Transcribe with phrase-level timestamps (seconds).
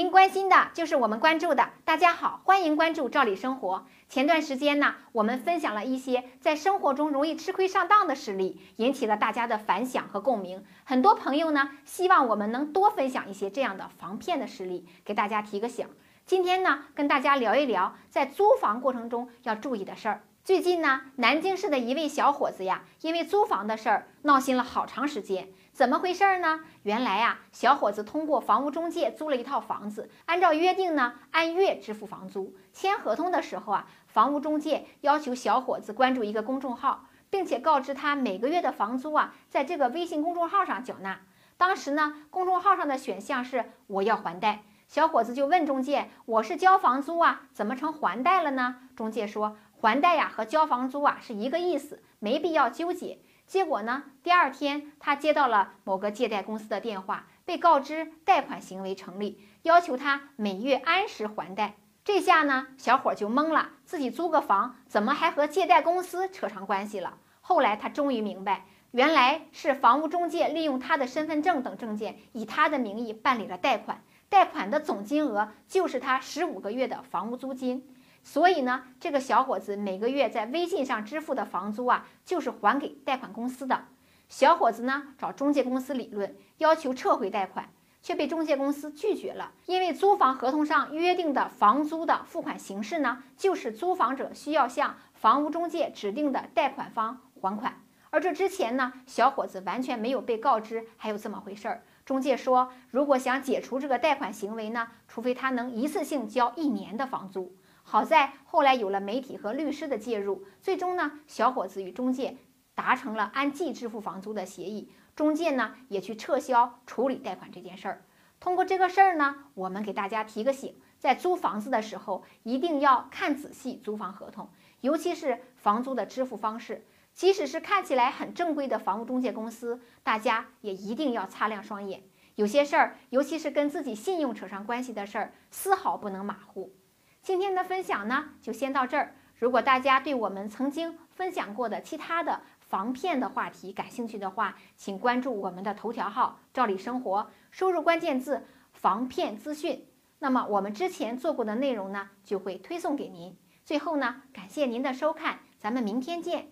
[0.00, 1.72] 您关心的就是我们关注的。
[1.84, 3.84] 大家好，欢迎关注赵理生活。
[4.08, 10.64] 前段时间呢，我们分享了一些在生活中容易吃亏上当的事例，引起了大家的反响和共鸣。
[10.84, 15.86] 很多朋友呢，希望我们能多分享一些这样的防骗的事例，给大家提个醒。
[16.24, 20.22] 今天呢，跟大家聊一聊在租房过程中要注意的事儿。
[20.42, 25.50] 最近呢，南京市的一位小伙子呀，因为租房的事儿闹心了好长时间。
[25.70, 26.60] 怎么回事呢？
[26.82, 32.56] 原来呀，小伙子通过房屋中介租了一套房子，按照约定呢，按月支付房租。
[32.72, 41.20] 签合同的时候啊，房屋中介要求小伙子关注一个公众号，并且告知他每个月的房租啊，在这个微信公众号上缴纳。
[41.58, 44.62] 当时呢，公众号上的选项是我要还贷。
[44.90, 49.56] 小伙子就问中介：“我是交房租啊，怎么成还贷了呢？”中介说。
[49.80, 53.20] 还贷呀和交房租啊是一个意思，没必要纠结。
[53.46, 61.76] 结果呢，第二天他接到了某个借贷公司的电话，被告知贷款行为成立，要求他每月按时还贷。
[62.04, 67.16] 这下呢，小伙就懵了，自己租个房，怎么还和借贷公司扯上关系了？
[67.40, 77.84] 后来他终于明白，原来是房屋中介利用他的身份证等证件，以他的名义办理了贷款，贷款的总金额就是他十五个月的房屋租金。
[78.22, 83.86] 所以呢，这个小伙子每个月在微信上支付的房租啊，就是还给贷款公司的。
[84.28, 87.70] 小伙子呢找中介公司理论，要求撤回贷款，
[88.02, 89.52] 却被中介公司拒绝了。
[89.66, 97.82] 因为租房合同上约定的房租的付款形式呢，就是租房者需要向房屋中介指定的贷款方还款。
[98.10, 101.82] 而这之前呢，小伙子完全没有被告知还有这么回事儿。
[102.04, 107.56] 中介说，如果想解除这个贷款行为呢，除非他能一次性交一年的房租。
[107.82, 112.36] 好在后来有了媒体和律师的介入，最终呢，小伙子与中介
[112.74, 118.04] 达成了按季支付房租的协议，中介呢也去撤销处理贷款这件事儿。
[118.40, 124.48] 通过这个事儿呢，我们给大家提个醒，在租房子的时候一定要看仔细租房合同，
[124.80, 132.02] 尤其是房租的支付方式，即使是看起来很正规的房屋中介公司，大家也一定要擦亮双眼，
[132.34, 136.74] 有些事儿，尤其是跟自己信用扯上关系的事儿，丝毫不能马虎。
[137.22, 139.14] 今天的分享呢，就先到这儿。
[139.36, 149.86] 如果大家对我们曾经分享过的其他的防骗的话题感兴趣的话，请关注我们的头条号“照理生活”，输入关键字“防骗资讯”，
[150.20, 153.36] 那么我们之前做过的内容呢，就会推送给您。
[153.64, 156.48] 最后呢，感谢您的收看，咱们明天见。